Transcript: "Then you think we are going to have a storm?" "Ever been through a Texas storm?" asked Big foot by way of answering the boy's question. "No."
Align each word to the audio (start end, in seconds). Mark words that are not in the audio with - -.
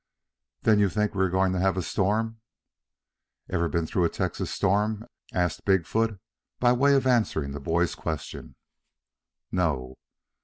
"Then 0.63 0.79
you 0.79 0.89
think 0.89 1.13
we 1.13 1.21
are 1.23 1.29
going 1.29 1.53
to 1.53 1.59
have 1.59 1.77
a 1.77 1.83
storm?" 1.83 2.39
"Ever 3.51 3.69
been 3.69 3.85
through 3.85 4.03
a 4.05 4.09
Texas 4.09 4.49
storm?" 4.49 5.05
asked 5.31 5.63
Big 5.63 5.85
foot 5.85 6.19
by 6.59 6.73
way 6.73 6.95
of 6.95 7.05
answering 7.05 7.51
the 7.51 7.59
boy's 7.59 7.93
question. 7.93 8.55
"No." 9.51 9.99